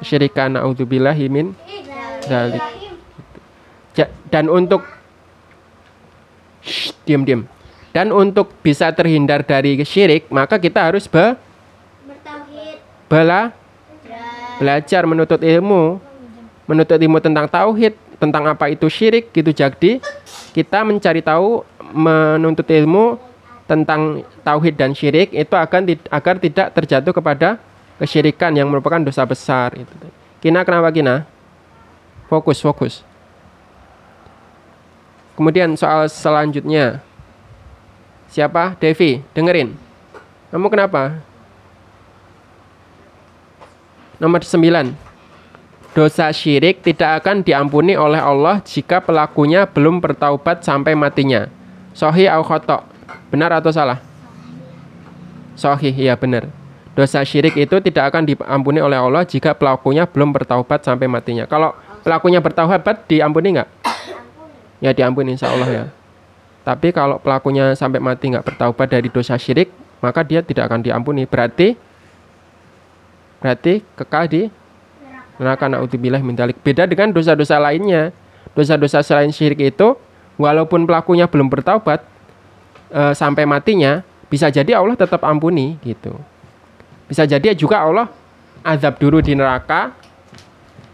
syirikan 0.00 0.56
naudzubillahi 0.56 1.26
min 1.28 1.52
dalik. 2.26 2.62
Dan 4.30 4.46
untuk 4.46 4.86
Shh, 6.60 6.92
diam 7.08 7.24
diam. 7.24 7.48
Dan 7.90 8.14
untuk 8.14 8.54
bisa 8.62 8.92
terhindar 8.94 9.42
dari 9.42 9.80
syirik, 9.82 10.30
maka 10.30 10.60
kita 10.60 10.86
harus 10.86 11.10
be 11.10 11.34
bela 13.10 13.50
belajar 14.60 15.02
menuntut 15.08 15.42
ilmu, 15.42 15.98
menuntut 16.68 17.00
ilmu 17.00 17.18
tentang 17.18 17.50
tauhid, 17.50 17.96
tentang 18.20 18.46
apa 18.46 18.70
itu 18.70 18.86
syirik 18.86 19.34
gitu. 19.34 19.50
Jadi 19.50 19.98
kita 20.54 20.86
mencari 20.86 21.24
tahu, 21.24 21.66
menuntut 21.90 22.68
ilmu 22.68 23.18
tentang 23.66 24.22
tauhid 24.46 24.78
dan 24.78 24.94
syirik 24.94 25.34
itu 25.34 25.54
akan 25.56 25.96
agar 26.12 26.38
tidak 26.38 26.70
terjatuh 26.76 27.10
kepada 27.16 27.58
kesyirikan 28.00 28.56
yang 28.56 28.72
merupakan 28.72 28.98
dosa 29.04 29.28
besar 29.28 29.76
itu. 29.76 29.92
Kina 30.40 30.64
kenapa 30.64 30.88
Kina? 30.88 31.28
Fokus, 32.32 32.64
fokus. 32.64 33.04
Kemudian 35.36 35.76
soal 35.76 36.08
selanjutnya. 36.08 37.04
Siapa? 38.32 38.72
Devi, 38.80 39.20
dengerin. 39.36 39.76
Kamu 40.48 40.66
kenapa? 40.72 41.20
Nomor 44.16 44.40
9. 44.40 44.92
Dosa 45.90 46.30
syirik 46.30 46.86
tidak 46.86 47.24
akan 47.24 47.42
diampuni 47.42 47.98
oleh 47.98 48.22
Allah 48.22 48.62
jika 48.62 49.02
pelakunya 49.02 49.66
belum 49.66 49.98
bertaubat 49.98 50.62
sampai 50.62 50.94
matinya. 50.94 51.50
Sohi 51.92 52.30
au 52.30 52.46
khotok. 52.46 52.86
Benar 53.28 53.58
atau 53.58 53.74
salah? 53.74 53.98
Sohi, 55.58 55.90
iya 55.90 56.14
benar. 56.14 56.59
Dosa 57.00 57.24
syirik 57.24 57.56
itu 57.56 57.80
tidak 57.80 58.12
akan 58.12 58.28
diampuni 58.28 58.76
oleh 58.76 59.00
Allah 59.00 59.24
jika 59.24 59.56
pelakunya 59.56 60.04
belum 60.04 60.36
bertaubat 60.36 60.84
sampai 60.84 61.08
matinya. 61.08 61.48
Kalau 61.48 61.72
pelakunya 62.04 62.44
bertaubat, 62.44 63.08
diampuni 63.08 63.56
nggak? 63.56 63.68
Ya 64.84 64.92
diampuni 64.92 65.32
insya 65.32 65.48
Allah 65.48 65.68
ya. 65.72 65.84
Tapi 66.60 66.92
kalau 66.92 67.16
pelakunya 67.16 67.72
sampai 67.72 68.04
mati 68.04 68.28
nggak 68.28 68.44
bertaubat 68.44 68.92
dari 68.92 69.08
dosa 69.08 69.40
syirik, 69.40 69.72
maka 70.04 70.20
dia 70.20 70.44
tidak 70.44 70.68
akan 70.68 70.84
diampuni. 70.84 71.24
Berarti 71.24 71.72
berarti 73.40 73.80
kekal 73.96 74.28
di 74.28 74.42
neraka 75.40 75.72
naudzubillah 75.72 76.20
min 76.20 76.36
dzalik. 76.36 76.60
Beda 76.60 76.84
dengan 76.84 77.16
dosa-dosa 77.16 77.56
lainnya. 77.56 78.12
Dosa-dosa 78.52 79.00
selain 79.00 79.32
syirik 79.32 79.72
itu 79.72 79.96
walaupun 80.36 80.84
pelakunya 80.84 81.24
belum 81.24 81.48
bertaubat 81.48 82.04
eh, 82.92 83.16
sampai 83.16 83.48
matinya, 83.48 84.04
bisa 84.28 84.52
jadi 84.52 84.76
Allah 84.76 85.00
tetap 85.00 85.24
ampuni 85.24 85.80
gitu. 85.80 86.12
Bisa 87.10 87.26
jadi 87.26 87.50
juga 87.58 87.82
Allah 87.82 88.06
azab 88.62 89.02
dulu 89.02 89.18
di 89.18 89.34
neraka 89.34 89.90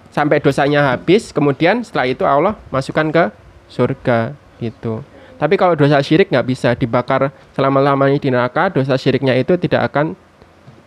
sampai 0.08 0.40
dosanya 0.40 0.96
habis, 0.96 1.28
kemudian 1.28 1.84
setelah 1.84 2.08
itu 2.08 2.24
Allah 2.24 2.56
masukkan 2.72 3.04
ke 3.12 3.24
surga 3.68 4.32
gitu. 4.56 5.04
Tapi 5.36 5.60
kalau 5.60 5.76
dosa 5.76 6.00
syirik 6.00 6.32
nggak 6.32 6.48
bisa 6.48 6.72
dibakar 6.72 7.28
selama-lamanya 7.52 8.16
di 8.16 8.32
neraka, 8.32 8.72
dosa 8.72 8.96
syiriknya 8.96 9.36
itu 9.36 9.60
tidak 9.60 9.92
akan 9.92 10.16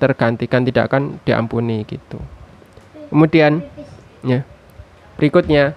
tergantikan, 0.01 0.65
tidak 0.65 0.89
akan 0.89 1.21
diampuni 1.21 1.85
gitu. 1.85 2.17
Kemudian 3.13 3.61
ya. 4.25 4.41
Berikutnya 5.19 5.75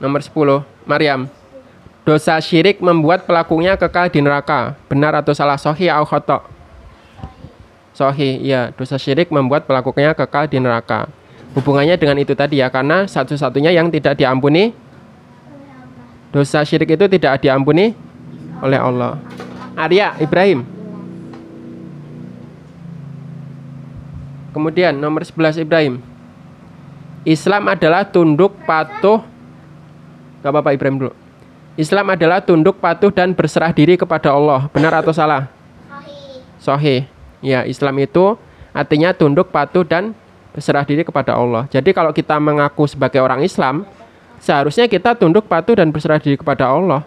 nomor 0.00 0.22
10, 0.22 0.64
Maryam. 0.88 1.28
Dosa 2.06 2.40
syirik 2.40 2.80
membuat 2.80 3.28
pelakunya 3.28 3.76
kekal 3.76 4.08
di 4.08 4.24
neraka. 4.24 4.72
Benar 4.88 5.20
atau 5.20 5.36
salah? 5.36 5.60
Sohi 5.60 5.90
au 5.92 6.06
khotok? 6.08 6.59
Sohi, 7.92 8.40
ya. 8.42 8.70
Dosa 8.74 8.96
syirik 8.96 9.28
membuat 9.34 9.66
pelakunya 9.66 10.14
kekal 10.14 10.46
di 10.46 10.58
neraka. 10.62 11.10
Hubungannya 11.54 11.98
dengan 11.98 12.16
itu 12.22 12.32
tadi 12.38 12.62
ya, 12.62 12.70
karena 12.70 13.04
satu-satunya 13.10 13.74
yang 13.74 13.90
tidak 13.90 14.14
diampuni 14.14 14.70
dosa 16.30 16.62
syirik 16.62 16.94
itu 16.94 17.10
tidak 17.10 17.42
diampuni 17.42 17.90
oleh 18.62 18.78
Allah. 18.78 19.18
Arya 19.74 20.14
Ibrahim. 20.22 20.62
Kemudian 24.54 24.94
nomor 24.98 25.26
11 25.26 25.62
Ibrahim. 25.62 26.02
Islam 27.26 27.68
adalah 27.68 28.06
tunduk 28.06 28.56
patuh 28.64 29.22
Gak 30.40 30.50
apa-apa 30.56 30.72
Ibrahim 30.72 30.96
dulu. 30.96 31.12
Islam 31.76 32.16
adalah 32.16 32.40
tunduk 32.40 32.80
patuh 32.80 33.12
dan 33.12 33.36
berserah 33.36 33.72
diri 33.76 34.00
kepada 34.00 34.32
Allah. 34.32 34.72
Benar 34.72 35.04
atau 35.04 35.12
salah? 35.12 35.52
Sahih. 35.84 36.40
Sohih. 36.60 37.00
Ya, 37.40 37.64
Islam 37.64 37.96
itu 38.00 38.36
artinya 38.76 39.16
tunduk 39.16 39.48
patuh 39.48 39.82
dan 39.82 40.12
berserah 40.52 40.84
diri 40.84 41.02
kepada 41.02 41.34
Allah. 41.34 41.66
Jadi 41.72 41.90
kalau 41.96 42.12
kita 42.12 42.36
mengaku 42.36 42.84
sebagai 42.86 43.22
orang 43.22 43.40
Islam, 43.40 43.88
seharusnya 44.42 44.86
kita 44.86 45.16
tunduk 45.16 45.48
patuh 45.48 45.78
dan 45.78 45.88
berserah 45.88 46.20
diri 46.20 46.36
kepada 46.36 46.68
Allah. 46.68 47.02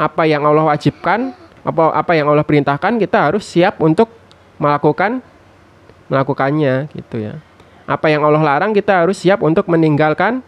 Apa 0.00 0.24
yang 0.26 0.42
Allah 0.42 0.64
wajibkan, 0.66 1.36
apa 1.60 1.92
apa 1.92 2.12
yang 2.16 2.26
Allah 2.32 2.44
perintahkan, 2.44 2.96
kita 2.98 3.30
harus 3.30 3.44
siap 3.44 3.78
untuk 3.78 4.08
melakukan 4.56 5.20
melakukannya 6.10 6.90
gitu 6.96 7.20
ya. 7.20 7.38
Apa 7.86 8.10
yang 8.10 8.26
Allah 8.26 8.42
larang, 8.42 8.74
kita 8.74 9.06
harus 9.06 9.18
siap 9.18 9.42
untuk 9.42 9.66
meninggalkan 9.70 10.42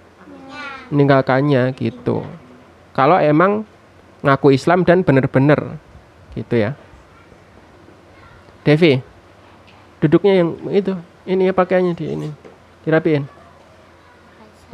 meninggalkannya 0.92 1.72
gitu. 1.78 2.26
Kalau 2.92 3.16
emang 3.16 3.64
ngaku 4.20 4.54
Islam 4.54 4.84
dan 4.84 5.02
benar-benar 5.02 5.80
gitu 6.36 6.54
ya. 6.60 6.76
Devi, 8.62 9.02
duduknya 10.02 10.42
yang 10.42 10.58
itu, 10.74 10.92
ini 11.24 11.46
ya 11.46 11.54
pakaiannya 11.54 11.94
di 11.94 12.04
ini, 12.10 12.28
dirapiin. 12.82 13.22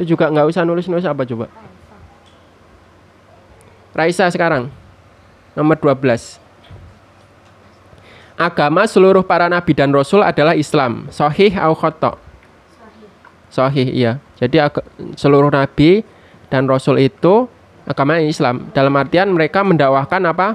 Itu 0.00 0.16
juga 0.16 0.32
nggak 0.32 0.48
usah 0.48 0.64
nulis-nulis 0.64 1.04
apa 1.04 1.28
coba. 1.28 1.46
Raisa 3.92 4.30
sekarang. 4.32 4.72
Nomor 5.52 5.76
12. 5.76 6.38
Agama 8.38 8.86
seluruh 8.86 9.26
para 9.26 9.50
nabi 9.50 9.74
dan 9.74 9.90
rasul 9.90 10.22
adalah 10.22 10.54
Islam. 10.54 11.10
Sahih 11.10 11.50
au 11.58 11.74
khotok? 11.74 12.14
Sahih, 13.50 13.90
iya. 13.90 14.22
Jadi 14.38 14.62
seluruh 15.18 15.50
nabi 15.50 16.06
dan 16.46 16.70
rasul 16.70 17.02
itu 17.02 17.50
agama 17.82 18.22
Islam. 18.22 18.70
Dalam 18.70 18.94
artian 18.94 19.26
mereka 19.34 19.66
mendakwahkan 19.66 20.22
apa? 20.30 20.54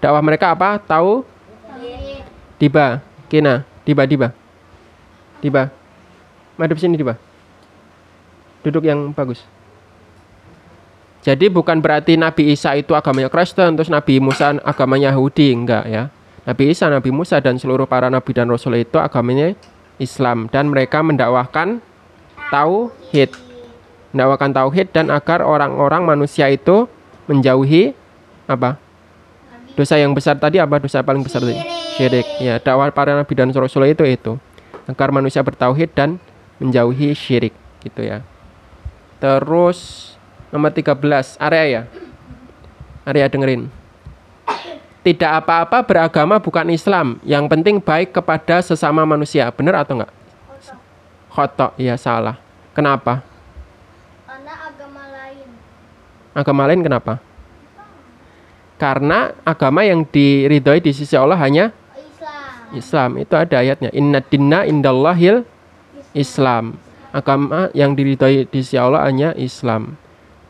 Dakwah 0.00 0.24
mereka 0.24 0.56
apa? 0.56 0.80
Tahu? 0.80 1.28
Diba, 2.56 3.04
kina, 3.28 3.68
diba, 3.90 4.06
diba, 4.06 4.28
diba. 5.42 5.62
Madep 6.54 6.78
sini 6.78 6.94
diba. 6.94 7.18
Duduk 8.62 8.86
yang 8.86 9.10
bagus. 9.10 9.42
Jadi 11.20 11.52
bukan 11.52 11.82
berarti 11.84 12.16
Nabi 12.16 12.54
Isa 12.54 12.72
itu 12.78 12.96
agamanya 12.96 13.28
Kristen, 13.28 13.76
terus 13.76 13.92
Nabi 13.92 14.22
Musa 14.22 14.56
agamanya 14.64 15.12
Yahudi, 15.12 15.52
enggak 15.52 15.84
ya. 15.90 16.08
Nabi 16.48 16.72
Isa, 16.72 16.88
Nabi 16.88 17.12
Musa 17.12 17.36
dan 17.44 17.60
seluruh 17.60 17.84
para 17.84 18.08
nabi 18.08 18.32
dan 18.32 18.48
rasul 18.48 18.80
itu 18.80 18.96
agamanya 18.96 19.52
Islam 20.00 20.48
dan 20.48 20.72
mereka 20.72 21.04
mendakwahkan 21.04 21.84
tauhid. 22.48 23.36
Mendakwahkan 24.16 24.50
tauhid 24.56 24.86
dan 24.96 25.12
agar 25.12 25.44
orang-orang 25.44 26.08
manusia 26.08 26.48
itu 26.48 26.88
menjauhi 27.28 27.92
apa? 28.48 28.80
Dosa 29.76 30.00
yang 30.00 30.16
besar 30.16 30.40
tadi 30.40 30.56
apa? 30.56 30.80
Dosa 30.80 31.04
paling 31.04 31.20
besar 31.20 31.44
tadi? 31.44 31.79
Syirik. 32.00 32.28
Ya, 32.40 32.56
dakwah 32.56 32.88
para 32.88 33.12
nabi 33.12 33.36
dan 33.36 33.52
rasul 33.52 33.84
itu 33.84 34.00
itu 34.08 34.40
agar 34.88 35.12
manusia 35.12 35.44
bertauhid 35.44 35.92
dan 35.92 36.16
menjauhi 36.56 37.12
syirik 37.12 37.52
gitu 37.84 38.00
ya. 38.00 38.24
Terus 39.20 40.12
nomor 40.48 40.72
13 40.72 41.36
area 41.36 41.64
ya. 41.68 41.82
Area 43.04 43.28
dengerin. 43.28 43.68
Tidak 45.04 45.28
apa-apa 45.28 45.84
beragama 45.84 46.40
bukan 46.40 46.72
Islam. 46.72 47.20
Yang 47.24 47.44
penting 47.52 47.76
baik 47.80 48.16
kepada 48.16 48.64
sesama 48.64 49.04
manusia. 49.04 49.48
Benar 49.52 49.84
atau 49.84 50.00
enggak? 50.00 50.12
Khotok, 51.32 51.76
ya 51.80 51.96
salah. 52.00 52.36
Kenapa? 52.76 53.24
Karena 54.24 54.52
agama 54.68 55.02
lain. 55.08 55.48
Agama 56.36 56.62
lain 56.68 56.80
kenapa? 56.84 57.14
Karena 58.76 59.36
agama 59.44 59.84
yang 59.84 60.04
diridhoi 60.04 60.80
di 60.80 60.92
sisi 60.96 61.12
Allah 61.16 61.36
hanya 61.36 61.72
Islam. 62.74 63.18
Itu 63.20 63.34
ada 63.36 63.60
ayatnya. 63.60 63.90
Inna 63.94 64.20
dinna 64.22 64.66
indallahil 64.66 65.46
Islam. 66.16 66.78
Agama 67.10 67.68
yang 67.74 67.98
diridhoi 67.98 68.46
di 68.46 68.62
sisi 68.62 68.78
Allah 68.78 69.02
hanya 69.06 69.34
Islam. 69.34 69.98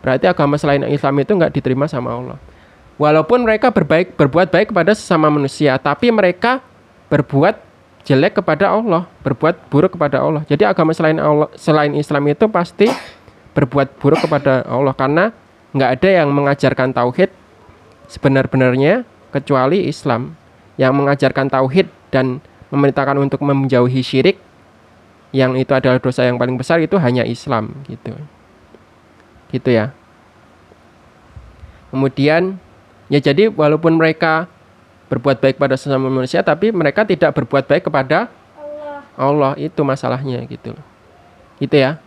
Berarti 0.05 0.29
agama 0.29 0.57
selain 0.61 0.85
Islam 0.89 1.17
itu 1.21 1.33
nggak 1.33 1.53
diterima 1.57 1.89
sama 1.89 2.13
Allah. 2.13 2.39
Walaupun 3.01 3.49
mereka 3.49 3.73
berbaik 3.73 4.13
berbuat 4.17 4.53
baik 4.53 4.77
kepada 4.77 4.93
sesama 4.93 5.33
manusia, 5.33 5.81
tapi 5.81 6.13
mereka 6.13 6.61
berbuat 7.09 7.57
jelek 8.05 8.41
kepada 8.41 8.77
Allah, 8.77 9.09
berbuat 9.25 9.73
buruk 9.73 9.97
kepada 9.97 10.21
Allah. 10.21 10.45
Jadi 10.45 10.69
agama 10.69 10.93
selain 10.93 11.17
Allah 11.17 11.49
selain 11.57 11.93
Islam 11.97 12.29
itu 12.29 12.45
pasti 12.49 12.93
berbuat 13.57 13.97
buruk 13.97 14.21
kepada 14.25 14.69
Allah 14.69 14.93
karena 14.93 15.33
nggak 15.73 15.91
ada 16.01 16.09
yang 16.23 16.29
mengajarkan 16.29 16.93
tauhid 16.93 17.33
sebenar-benarnya 18.11 19.07
kecuali 19.31 19.87
Islam 19.87 20.35
yang 20.75 20.97
mengajarkan 20.97 21.47
tauhid 21.47 21.87
dan 22.11 22.43
memerintahkan 22.75 23.17
untuk 23.19 23.43
menjauhi 23.43 24.03
syirik 24.05 24.37
yang 25.31 25.55
itu 25.55 25.71
adalah 25.71 26.03
dosa 26.03 26.27
yang 26.27 26.37
paling 26.37 26.59
besar 26.59 26.83
itu 26.83 26.99
hanya 26.99 27.23
Islam 27.23 27.71
gitu 27.87 28.15
gitu 29.51 29.71
ya 29.71 29.95
kemudian 31.91 32.59
ya 33.11 33.19
jadi 33.19 33.51
walaupun 33.51 33.99
mereka 33.99 34.51
berbuat 35.11 35.43
baik 35.43 35.59
pada 35.59 35.75
sesama 35.75 36.07
manusia 36.07 36.39
tapi 36.47 36.71
mereka 36.71 37.03
tidak 37.03 37.35
berbuat 37.35 37.67
baik 37.67 37.91
kepada 37.91 38.31
Allah. 38.55 39.03
Allah 39.19 39.53
itu 39.59 39.83
masalahnya 39.83 40.39
gitu. 40.47 40.71
Gitu 41.59 41.75
ya. 41.75 41.99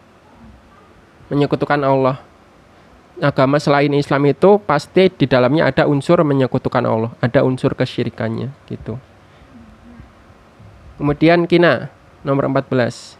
Menyekutukan 1.28 1.84
Allah. 1.84 2.24
Agama 3.22 3.62
selain 3.62 3.94
Islam 3.94 4.26
itu 4.26 4.58
pasti 4.66 5.12
di 5.12 5.30
dalamnya 5.30 5.70
ada 5.70 5.86
unsur 5.86 6.18
menyekutukan 6.26 6.82
Allah, 6.82 7.14
ada 7.22 7.46
unsur 7.46 7.78
kesyirikannya 7.78 8.50
gitu. 8.66 8.98
Kemudian 10.98 11.50
kina 11.50 11.90
nomor 12.22 12.48
14. 12.50 13.18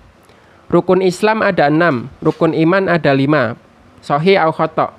Rukun 0.70 1.06
Islam 1.06 1.46
ada 1.46 1.70
enam, 1.70 2.10
rukun 2.24 2.54
iman 2.54 2.90
ada 2.90 3.14
lima. 3.14 3.60
Sahih 4.02 4.42
au 4.42 4.50
khotok? 4.50 4.94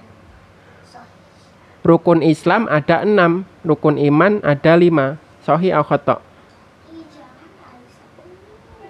Rukun 1.84 2.24
Islam 2.24 2.70
ada 2.70 3.02
enam, 3.02 3.44
rukun 3.66 3.98
iman 3.98 4.40
ada 4.40 4.72
lima. 4.78 5.18
Sahih 5.42 5.74
au 5.74 5.84
khotok? 5.84 6.22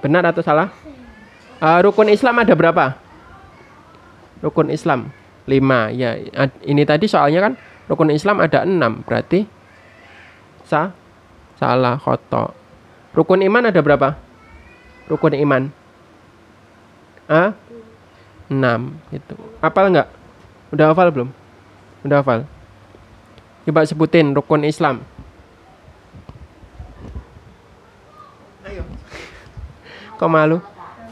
Benar 0.04 0.28
atau 0.28 0.44
salah? 0.44 0.68
Eh, 1.64 1.78
rukun 1.80 2.12
Islam 2.12 2.36
ada 2.36 2.52
berapa? 2.52 2.94
Rukun 4.44 4.68
Islam 4.68 5.08
lima. 5.48 5.88
Ya, 5.88 6.20
ini 6.64 6.84
tadi 6.84 7.08
soalnya 7.08 7.48
kan 7.48 7.52
rukun 7.88 8.12
Islam 8.12 8.44
ada 8.44 8.68
enam, 8.68 9.00
berarti 9.08 9.48
sa 10.68 10.92
salah 11.56 11.96
khotok. 11.96 12.63
Rukun 13.14 13.46
iman 13.46 13.70
ada 13.70 13.78
berapa? 13.78 14.18
Rukun 15.06 15.38
iman. 15.38 15.70
A? 17.30 17.54
6 18.50 19.14
gitu. 19.14 19.34
Hafal 19.62 19.94
nggak? 19.94 20.08
Udah 20.74 20.90
hafal 20.90 21.08
belum? 21.14 21.28
Udah 22.02 22.20
hafal. 22.20 22.42
Coba 23.64 23.86
sebutin 23.86 24.34
rukun 24.34 24.66
Islam. 24.66 25.00
Ayo. 28.66 28.82
Kok 30.18 30.28
malu? 30.28 30.58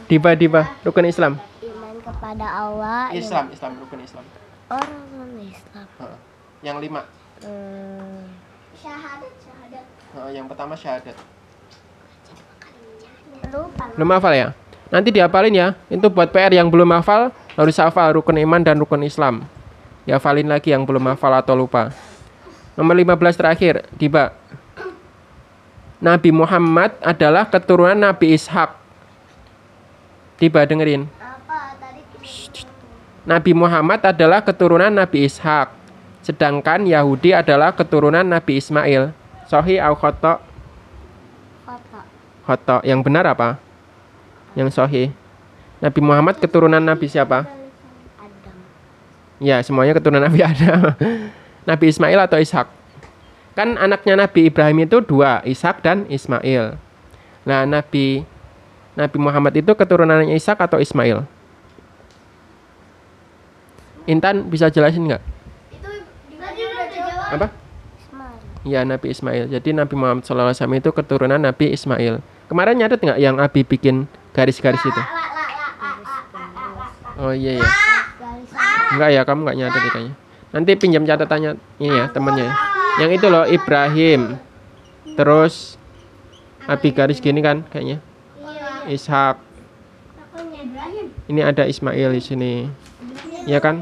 Diba 0.05 0.35
diba 0.35 0.69
rukun 0.83 1.07
Islam. 1.07 1.39
Iman 1.63 1.95
kepada 2.03 2.45
Allah. 2.45 3.09
Islam, 3.15 3.49
Islam 3.49 3.71
rukun 3.79 4.03
Islam. 4.03 4.25
Orang 4.69 5.01
non 5.17 5.31
Islam. 5.39 5.87
Heeh. 6.03 6.19
Yang 6.67 6.77
lima. 6.83 7.01
Hmm. 7.41 8.27
Syahadat, 8.77 9.33
syahadat. 9.39 9.85
Heeh, 10.13 10.29
yang 10.37 10.45
pertama 10.51 10.77
syahadat. 10.77 11.17
Lupa. 13.51 13.85
Belum 13.97 14.09
hafal 14.13 14.33
ya? 14.35 14.47
Nanti 14.93 15.09
dihafalin 15.09 15.55
ya. 15.57 15.67
Itu 15.89 16.07
buat 16.13 16.29
PR 16.29 16.53
yang 16.53 16.69
belum 16.69 16.93
hafal 16.93 17.33
harus 17.57 17.77
hafal 17.81 18.21
rukun 18.21 18.37
iman 18.45 18.61
dan 18.61 18.77
rukun 18.77 19.01
Islam. 19.01 19.45
Dihafalin 20.05 20.45
lagi 20.45 20.69
yang 20.75 20.83
belum 20.83 21.15
hafal 21.15 21.33
atau 21.33 21.55
lupa. 21.57 21.89
Nomor 22.77 22.97
15 22.97 23.39
terakhir, 23.39 23.85
Diba. 23.95 24.33
Nabi 26.03 26.35
Muhammad 26.35 26.91
adalah 26.99 27.47
keturunan 27.47 27.95
Nabi 27.95 28.35
Ishak. 28.35 28.75
Diba 30.35 30.67
dengerin. 30.67 31.07
Apa 31.15 31.79
tadi? 31.79 32.03
Nabi 33.23 33.51
Muhammad 33.55 34.03
adalah 34.03 34.43
keturunan 34.43 34.91
Nabi 34.91 35.23
Ishak. 35.23 35.71
Sedangkan 36.19 36.83
Yahudi 36.83 37.31
adalah 37.31 37.71
keturunan 37.71 38.27
Nabi 38.27 38.59
Ismail. 38.59 39.15
Sohi 39.47 39.79
au 39.79 39.95
khotok? 39.95 40.52
Khotok. 42.43 42.83
Yang 42.83 42.99
benar 43.07 43.25
apa? 43.27 43.59
Yang 44.53 44.75
sohi. 44.75 45.11
Nabi 45.83 45.99
Muhammad 45.99 46.39
keturunan 46.39 46.79
Nabi 46.79 47.11
siapa? 47.11 47.47
Ya, 49.43 49.59
semuanya 49.59 49.99
keturunan 49.99 50.23
Nabi 50.23 50.39
Adam. 50.47 50.95
Nabi 51.67 51.85
Ismail 51.91 52.19
atau 52.23 52.39
Ishak? 52.39 52.67
Kan 53.53 53.75
anaknya 53.75 54.17
Nabi 54.17 54.47
Ibrahim 54.47 54.87
itu 54.87 55.03
dua, 55.03 55.43
Ishak 55.43 55.83
dan 55.83 56.07
Ismail. 56.07 56.79
Nah, 57.43 57.67
Nabi 57.67 58.23
Nabi 58.95 59.17
Muhammad 59.19 59.53
itu 59.57 59.71
keturunannya 59.75 60.33
Ishak 60.37 60.63
atau 60.63 60.79
Ismail? 60.79 61.27
Intan 64.07 64.47
bisa 64.47 64.67
jelasin 64.67 65.07
nggak? 65.07 65.23
Apa? 67.33 67.47
Ismail. 67.99 68.37
Ya, 68.67 68.81
Nabi 68.87 69.07
Ismail. 69.11 69.43
Jadi 69.51 69.69
Nabi 69.75 69.95
Muhammad 69.99 70.23
SAW 70.23 70.55
itu 70.55 70.89
keturunan 70.91 71.39
Nabi 71.39 71.71
Ismail. 71.71 72.23
Kemarin 72.53 72.77
nyatet 72.77 73.01
nggak 73.01 73.17
yang 73.17 73.41
Abi 73.41 73.65
bikin 73.65 74.05
garis-garis 74.29 74.85
itu? 74.85 75.01
Oh 77.17 77.33
iya 77.33 77.57
ya. 77.57 77.69
Enggak 78.93 79.09
ya, 79.09 79.21
kamu 79.25 79.39
nggak 79.41 79.57
nyatet 79.57 79.81
ya 79.81 79.89
kayaknya. 79.89 80.13
Nanti 80.53 80.71
pinjam 80.77 81.01
catatannya 81.01 81.57
ini 81.81 81.97
ya 81.97 82.13
temennya. 82.13 82.53
Yang 83.01 83.11
itu 83.17 83.25
loh 83.33 83.49
Ibrahim. 83.49 84.37
Terus 85.17 85.81
Abi 86.69 86.93
garis 86.93 87.17
gini 87.17 87.41
kan 87.41 87.65
kayaknya. 87.73 87.97
Iya. 88.85 89.01
Ishak. 89.01 89.41
Ini 91.33 91.41
ada 91.41 91.65
Ismail 91.65 92.13
di 92.13 92.21
sini. 92.21 92.69
Ya 93.49 93.57
kan? 93.65 93.81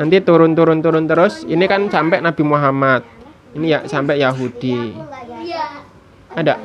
Nanti 0.00 0.24
turun-turun 0.24 0.80
turun 0.80 1.04
terus. 1.04 1.44
Ini 1.44 1.68
kan 1.68 1.92
sampai 1.92 2.24
Nabi 2.24 2.48
Muhammad. 2.48 3.04
Ini 3.52 3.66
ya 3.68 3.78
sampai 3.84 4.24
Yahudi. 4.24 4.96
Iya. 5.44 5.84
Ada? 6.32 6.56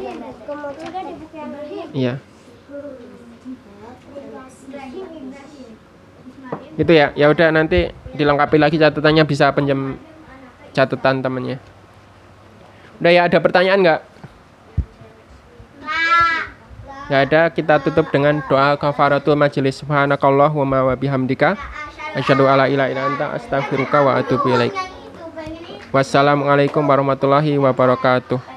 Kemudian 0.46 1.04
di 1.10 1.14
buku 1.18 1.36
yang 1.42 1.50
Ibrahim. 1.58 1.85
Iya. 1.96 2.20
Gitu 6.76 6.92
ya. 6.92 7.16
Ya 7.16 7.32
udah 7.32 7.56
nanti 7.56 7.96
dilengkapi 8.20 8.60
lagi 8.60 8.76
catatannya 8.76 9.24
bisa 9.24 9.56
pinjam 9.56 9.96
catatan 10.76 11.24
temennya. 11.24 11.58
Udah 13.00 13.12
ya 13.16 13.22
ada 13.32 13.40
pertanyaan 13.40 13.80
nggak? 13.80 14.02
Nggak 17.08 17.22
ada. 17.32 17.42
Kita 17.56 17.74
tutup 17.80 18.12
dengan 18.12 18.44
doa 18.44 18.76
kafaratul 18.76 19.40
majelis. 19.40 19.80
Subhanakallah 19.80 20.52
wa 20.52 20.96
bihamdika. 21.00 21.56
Asyhadu 22.16 22.48
alla 22.48 22.68
ilaha 22.68 22.92
illa 22.92 23.04
anta 23.08 23.26
astaghfiruka 23.40 24.04
wa 24.04 24.20
atubu 24.20 24.52
ilaik. 24.52 24.76
Wassalamualaikum 25.96 26.84
warahmatullahi 26.84 27.56
wabarakatuh. 27.56 28.55